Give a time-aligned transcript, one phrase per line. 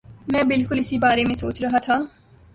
[0.27, 1.97] میں بالکل اسی بارے میں سوچ رہا تھا